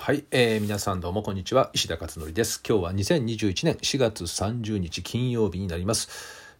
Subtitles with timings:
[0.00, 1.70] はい、えー、皆さんどうもこんにちは。
[1.74, 2.62] 石田勝則です。
[2.66, 6.08] 今日は2021年4月30日金曜日になります。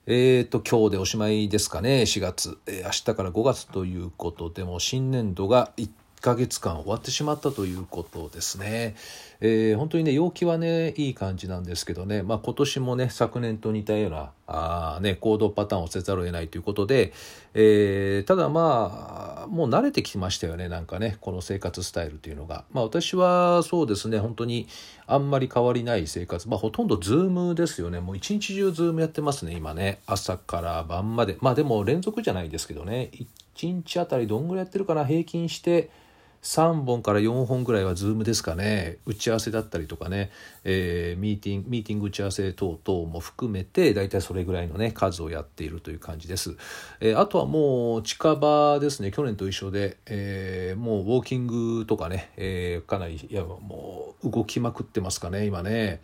[0.07, 2.03] えーと今日でおしまいですかね。
[2.03, 5.89] 4月、えー、明日から5月ということでも新年度が一
[6.21, 8.97] ヶ月間終わってしまったということですね。
[9.41, 17.13] えー、本当にね陽気はねいい感じなんですけどね、まあ、今年もね昨年と似たようなあ、ね、行動パターンをせざるを得ないということで、
[17.55, 20.69] えー、ただまあもう慣れてきましたよね。
[20.69, 22.65] なんかねこの生活スタイルというのが。
[22.73, 24.67] まあ、私はそうですね本当に
[25.07, 28.01] あんまり変わりない生活、まあ、ほとんどズームですよね。
[28.01, 30.01] もう一日中ズームやってますね今ね。
[30.07, 31.39] 朝から晩まで。
[31.41, 33.11] まあでも連続じゃないですけどね。
[33.55, 35.91] 1日あたりどんぐらいやってるかな平均して
[36.43, 38.99] 3本から4本ぐらいは Zoom ですかね。
[39.07, 40.31] 打ち合わせだったりとかね、
[40.65, 46.57] えー、ミーティングミーティング打ち合わせ等々も含めて大体それぐらいのね数をやっているという感じです、
[47.01, 49.11] えー、あとはもう近場ですね。
[49.11, 56.01] 去年と一緒で、えー、もうウォーキングとかね、えかなりいやもう動きまくってますかね今ね。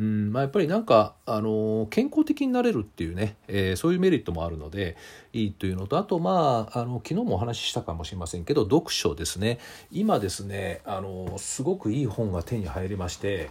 [0.00, 4.96] うんまあ、やっぱりなんか、あの健康的になれるっていうね、えー、そういうメリットもあるので
[5.34, 9.58] いいというのとあとまああの昨日もお話ししたかもしれませんけど読書ですね。
[9.92, 13.50] 今ですね、あのすごくいい本が手に入りまして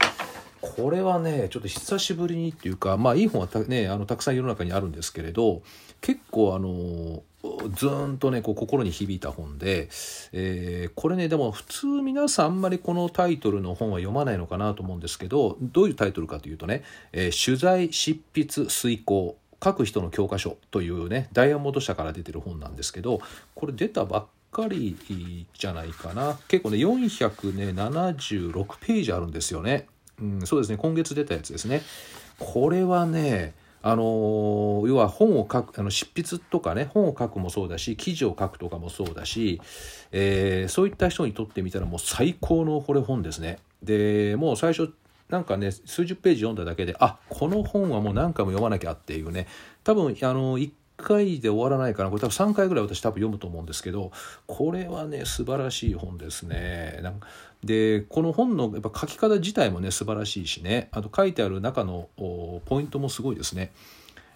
[0.61, 5.61] これはねちょっと久しぶりにっていうかまあいい本はた,、ね、あのたくさん世の中にあるんですけれど
[6.01, 9.89] 結構あのずーんとねこう心に響いた本で、
[10.33, 23.21] えー、これねでも普通皆さんあんまりこのタイトルの本は読まないのかなと思うんですけどどういうタイトルかというとね「えー、取材執筆遂行書く人の教科書」というねダイヤモンド社から出てる本なんですけど
[23.55, 29.87] これ出たばっかりじゃないかな結構ね476ページあるんですよね。
[30.21, 31.83] うん、そうですね今月出たやつですね。
[32.37, 39.61] これはねあの要は本を書くあの執筆とかね本を書くもそうだし記事を書くとかもそうだし、
[40.11, 43.59] えー、そういった人にとってみたらもう最高のこれ本ですね。
[43.81, 44.93] でもう最初
[45.29, 49.47] なんかね数十ページ読んだだけであこの本はもう何回も読まなきゃっていうね
[49.83, 50.71] 多分あの1
[51.01, 54.11] 回で終わらないかなこれ多分3回ぐらい私多分読むと思うんですけど
[54.47, 56.99] これはね素晴らしい本ですね。
[57.01, 57.27] なんか
[57.63, 63.71] でこの本のやっぱ書き方自体もね素晴らしいしねあと書いてある中のポイントもすごいですね。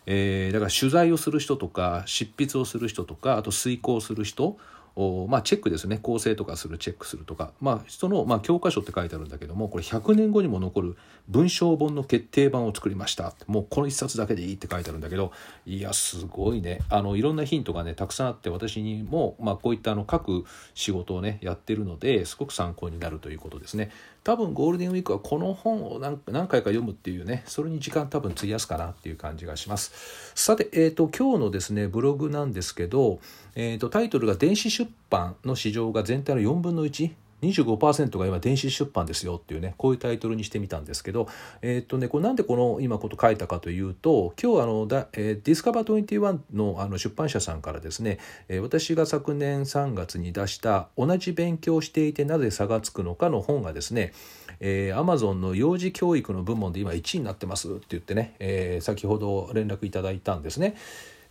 [0.05, 4.57] えー、だから取材をする人とか執筆をする人とかあと遂行する人
[4.95, 5.97] まあ、チェックですね。
[5.97, 13.33] 構成とかするチェックするとか、まあ、人の、まあ、教科書って書いてあるんだけどもこれ100年後にも残る文章本の決定版を作りました。
[13.47, 15.31] もうこの1冊だけでいいって書いてあるんだけど
[15.65, 16.79] いやすごいね。
[16.89, 20.45] あのいろんなヒントがねたくさんあって私にも、まあ、こういったあの書く
[20.75, 23.89] 仕事をねやってるのですごく参考になるということですね。
[24.23, 26.17] 多分ゴールデンウィークはこの本を何
[26.47, 29.91] 回か読むっていうねそれに時間多分費やすかなっていう感じがします。
[30.35, 33.19] さて、えーと、今日のですねブログなんですけど、
[33.55, 37.11] えーと、タイトルが電子出版の市場が全体の4分の1
[37.43, 41.27] 25%が今電子出版ですよっていうねこういうタイトルにしてみたんですけど
[41.61, 54.13] えっ、とねこれなんでこの今こと書いたかというと今日あのだ、えー、ディスカバー21のあの出版社さんからですね、えー、私が昨年3月に出した「同じ勉強していてなぜ差がつくのか」の本がですね
[54.59, 60.75] え、アマゾンの幼児教育の部門で今1位になってますって言ってね、えー、先ほど連絡いただいたんですね。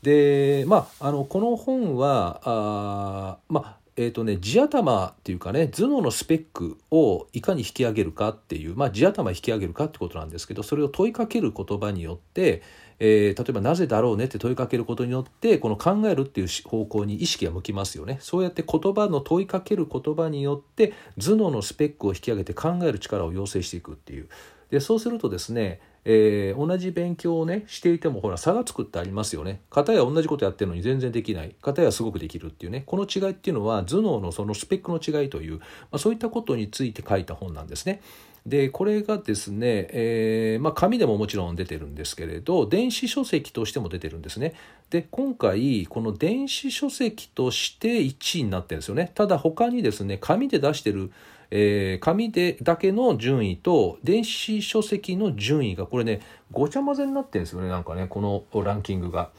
[0.03, 12.63] でまああのこの本はあまあえーとね、地頭っていうかね頭脳のスペックをいかに引き上げるかっていう、まあ、地頭引き上げるかってことなんですけどそれを問いかける言葉によって、
[13.01, 18.17] えー、例えば「なぜだろうね」って問いかけることによってこの考えるっていう方向に意識が向きますよね。
[18.21, 24.29] そうやって言葉の問いかける言葉によって頭脳のスペックを引き上げて考える力を養成していくっていう。
[24.71, 29.61] でそうするとですねえー、同じ勉強をねしていてもほら差がつくってありますよね。
[29.71, 38.01] 片や同じことやってるのに全然できない片やすごくできるっていうねこの違いっていうのは頭脳のそのスペックの違いという、まあ、そういったことについて書いた本なんですね。
[38.45, 44.55] でこれがですね、えーまあ、紙でももちろん出てるんですけれど電子書籍としても出てるんですね。
[44.91, 49.13] で今回この電子書籍として1位になってるんですよね。
[49.15, 51.13] ただ他にですね紙で出してる
[51.55, 56.21] えー、紙でだけの順位と電子書籍の順位がこれね
[56.51, 59.31] ごちゃ混ぜになってるんですよねなんかねこのランキングが。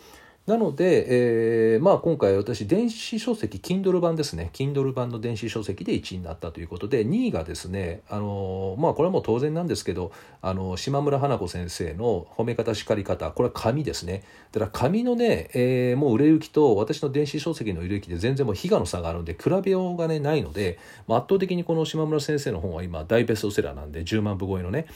[0.46, 4.50] なので、えー、まあ今回私電子書籍 Kindle 版ですね。
[4.52, 10.12] Kindle 版の電子書籍で1位になったということで2位がですねあのまあこれはもう当然なんですけど
[10.42, 14.24] あの島村花子先生の褒め方叱り方これは紙ですね。
[14.52, 24.88] だから紙のね、えー、もう売れ行きと私の電子書籍の売れ行きで全然もう比嘉の差があるんで比べようがねないので、まあ、圧倒的にこの島村先生の本は今大ベストセラーなんで10万部超えのね、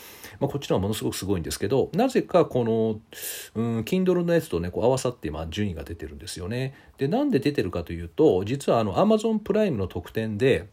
[0.41, 2.99] まあ、こっちのはものすごくすごいんですけどなぜかこの、
[3.55, 6.73] うん、Kindle のやつとねこう合わさっています今順位が出てるんですよね。
[6.97, 10.67] でなんで出てるかというと実はあの Amazon プライムの特典で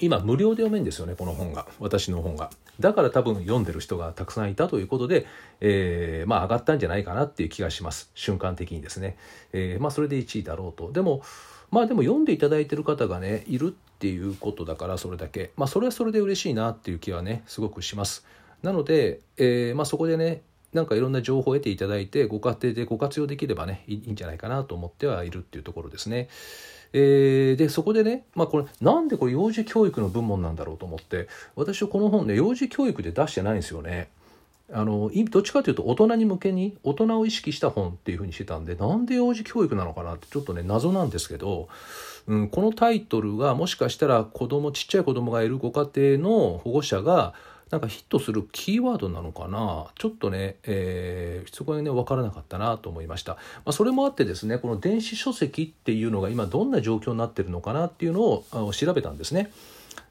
[0.00, 1.66] 今無料で読めんですよねこの本が。
[1.80, 2.50] 私の本が。
[2.78, 5.26] だから多分読んでる人がたくさんいたということで、
[5.60, 8.10] えー、まあ上がったんじゃないかなっていう気がします。
[8.14, 9.16] 瞬間的にですね、
[9.52, 10.92] えー、まあそれで1位だろうと。
[10.92, 11.22] でも
[11.70, 15.50] まあでも読んでいただいてる方がねいるっていうことだからそれだけ。
[15.56, 18.24] まあそれはそれで嬉しいなっていう気はねすごくします。
[18.62, 20.42] なので、えー、まあそこでね
[20.72, 26.28] なんかいろんな情報を得ていただいてご家庭でご活用できればねいいんじゃないかなと思ってはいるっていうところですね。
[26.92, 34.08] えー、でそこでね、まあ、これなんでこれ幼児教育の部門なんだろうと思って私はこの本ね幼児教育で出してないんですよね。
[34.70, 41.68] あのどっちかというと大人に向けに大人を意識した本っていうふうにしてたんでなんで幼児教育なのかなってちょっとね謎なんですけど、
[42.26, 45.88] うん、このタイトルがもしかしたら子供ちっちゃい子供がいるご家
[46.18, 47.32] 庭の保護者が
[47.70, 49.88] なんかヒットするキーワードなのかな？
[49.98, 59.50] ちょっとね、えー、そこはね分からなかったなと思いました、まあ、それもあってですねこの電子書籍っていうのが今どんな状況になってるのかなっていうのを調べたんですね。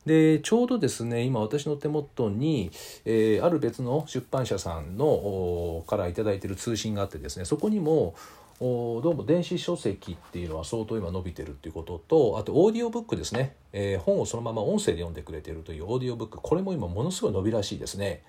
[0.06, 2.72] でちょうどですね今私の手元に、
[3.04, 8.16] えー、ある別の出版社さんのから頂いてる通信があってですねそこにも
[8.60, 18.24] どうも電子書籍っていうのは相当今伸びてるっていうこととあとオーディオブックですね、えー、本をそのまま音声で読んでくれてるというオーディオブックこれも今ものすごい伸びらしいですね。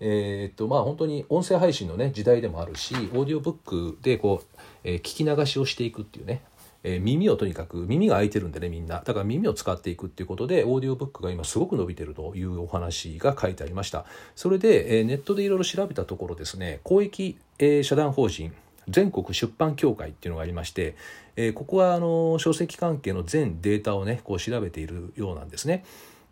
[0.00, 6.42] えー、っとまあ本当に音声配信のね時代でもあるしオーディオブックでこう、えー、聞き流しをしていくっていうね。
[6.82, 9.02] えー、耳をとにかく耳が開いてるんでねみんな。
[9.04, 14.06] だから耳を使っていくっていうことでオーディオブックが今すごく伸びてるというお話が書いてありました。
[14.36, 18.54] それで、えー、ネットでいろいろ調べたところですね公益、えー、社団法人
[18.88, 20.96] 全国出版協会っていうのがありまして、
[21.36, 25.84] えー、ここはあの書籍関係の全データをねこう調べているようなんですね。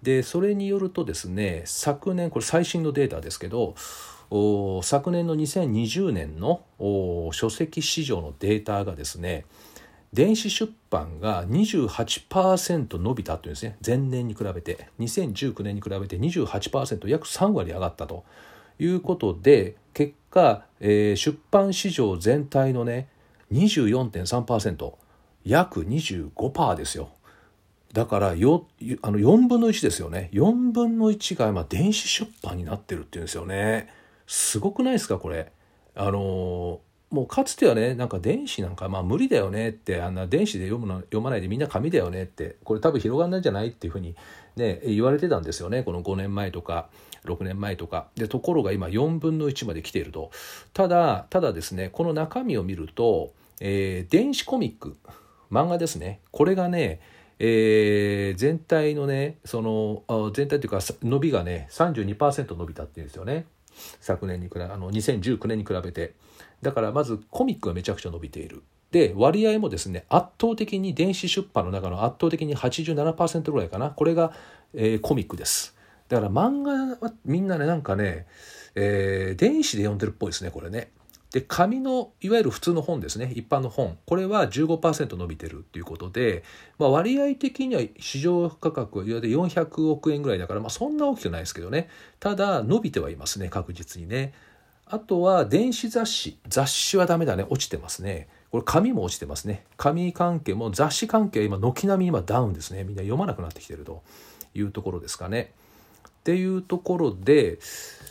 [0.02, 3.74] でそれによるとですね昨年これ最新のデータですけど
[4.82, 6.62] 昨年の2020年の
[7.32, 9.46] 書籍市場のデータがですね
[10.12, 18.24] 電子出版が28%伸びたというんですね前年に比べて2019年に比べて28%約3割上がったと
[18.78, 23.08] いうことで結果、えー、出版市場全体のね
[23.52, 24.92] 24.3%
[25.44, 27.10] 約25%ですよ。
[27.92, 28.66] だからよ
[29.02, 30.28] あの4分の1ですよね。
[30.32, 33.88] 4分の1が今電子出版になってるっていうんですよね。
[34.26, 35.52] すごくないですかこれ。
[35.94, 44.16] あのもうかつてはねなんか電子なんかまあ無理だよねってあんな電子で読むの読まないでみんな紙だよねってこれ多分広がんないんじゃないっていうふうに
[44.56, 46.88] ね言われてたんですよねこの5年前とか
[47.24, 48.06] 6年前とか。
[48.16, 50.30] でところが今4分の1まで来ていると。
[50.72, 54.96] ただただですねこの中身を見ると、えー、電子コミック
[55.50, 56.20] 漫画ですね。
[56.30, 57.00] これがね
[57.40, 63.46] えー、全体のねその全体というか伸びがね32%伸びたっていうんですよね。
[64.00, 66.14] 昨年に比べあの2019年に比べて。
[66.62, 68.62] だからまずコミックがめちゃくちゃ伸びている。
[68.94, 73.90] で割合もですね圧倒的に電子出版の中の圧倒的に87%ぐらいかな。
[73.90, 74.32] これが、
[74.72, 75.74] えー、コミックです。
[76.08, 78.26] だから漫画はみんなねなんかね、
[78.76, 80.92] えー、電子で読んでるっぽいですねこれね。
[81.32, 83.98] で紙のいわゆる普通の本ですね一般の本。
[84.06, 86.44] これは15%伸びてるっていうことで、
[86.78, 91.88] まあ、割合的には市場価格はいわゆる400億円ぐらいだから、まあ、そんな大きくないですけどね。
[92.20, 94.34] ただ伸びてはいますね確実にね。
[94.86, 96.38] あとは電子雑誌。
[96.46, 98.28] 雑誌はダメだね落ちてますね。
[98.54, 99.64] これ紙も落ちてますね。
[99.76, 102.84] 紙関係も雑誌関係は今軒並み今ダウンですね。
[102.84, 104.04] みんな読まなくなってきてると
[104.54, 105.50] いうところですかね。
[106.06, 107.58] っていうところで、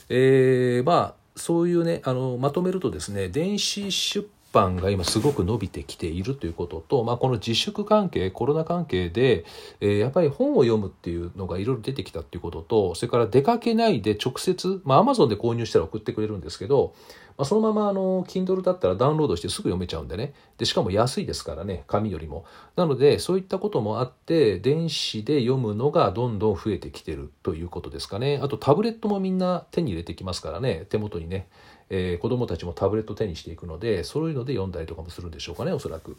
[0.10, 9.46] えー、まあそういうねあのまとめるとですね電子出版が今すごく伸びてきているということと、まあ、この自粛関係コロナ関係で、
[9.80, 16.94] えー、やっぱり本を読むっていうのがいろいろ出てきたっていうこととそれから出かけないで直接、まあ、Amazon で購入したら送ってくれるんですけど
[17.38, 20.34] まあ、そのままあの Kindle だったらダウンロードしてすぐ読めちゃうんでね。
[20.58, 22.46] でしかも安いですからね紙よりも。
[22.76, 28.40] なのでそういったこともあって電子で読むのがどんどん増えてきてるということですかね。
[28.42, 30.86] あとタブレットもみんな手に入れてきますからね。
[30.90, 31.48] 手元にね、
[31.90, 36.18] えー、子供たちもタブレット手にしていくのでそういうので読んだりとかもするんでしょうかねおそらく。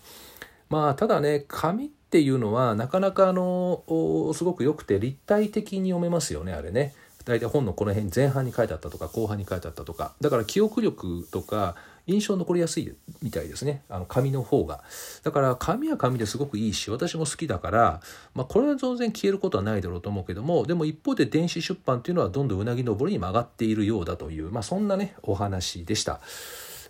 [0.71, 3.83] まあただね紙っていうのはなかなかあの
[4.35, 6.95] すごく良くて立体的に読めますよねあれね。
[7.25, 10.13] 大体本のこの辺前半に書いてあったとか後半に書いてあったとか。
[10.21, 11.75] だから記憶力とか
[12.07, 13.83] 印象残りやすいみたいですね。
[13.89, 14.83] あの紙の方が。
[15.23, 18.01] だから紙は紙ですごくいいし私も好きだから、
[18.35, 26.21] まあ、これは当然消えることはないだろうと思うけどもでも一方で電子出版っていうのはどんどんうなぎ登りに曲がっているようだという、まあ、そんなねお話でした。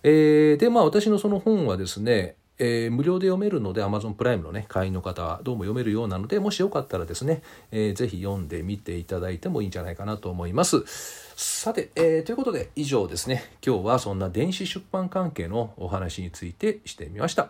[0.03, 10.83] えー、でまあ私のその本はですねえー、無料で読めるので Amazon プライムのね会員の方はどうも読めるようなのでもしよかったらですね、えー、ぜひ読んでみていただいてもいいんじゃないかなと思います。
[11.35, 13.43] さて、えー、ということで以上ですね。
[13.65, 17.49] 今日はそんな電子出版関係のお話についてしてみました。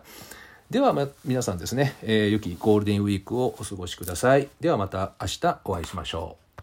[0.70, 4.48] では、ま、皆さんですね、えー、良きゴールデンウィークをお過ごしください。
[4.60, 6.45] ではまた明日お会いしましょう。